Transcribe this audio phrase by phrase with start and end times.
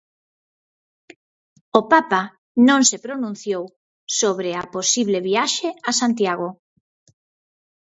[1.79, 2.21] O papa
[2.67, 3.63] non se pronunciou
[4.19, 6.49] sobre a posible viaxe a Santiago.